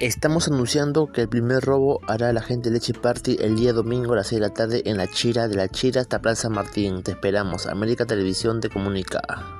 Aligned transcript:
Estamos 0.00 0.46
anunciando 0.46 1.10
que 1.10 1.22
el 1.22 1.28
primer 1.28 1.64
robo 1.64 2.00
hará 2.06 2.32
la 2.32 2.40
gente 2.40 2.70
Leche 2.70 2.94
Party 2.94 3.38
el 3.40 3.56
día 3.56 3.72
domingo 3.72 4.12
a 4.12 4.16
las 4.18 4.28
6 4.28 4.40
de 4.40 4.46
la 4.46 4.54
tarde 4.54 4.82
en 4.84 4.96
la 4.96 5.08
Chira, 5.08 5.48
de 5.48 5.56
la 5.56 5.68
Chira 5.68 6.02
hasta 6.02 6.20
Plaza 6.20 6.48
Martín. 6.48 7.02
Te 7.02 7.10
esperamos. 7.10 7.66
América 7.66 8.06
Televisión 8.06 8.60
te 8.60 8.68
comunica. 8.68 9.57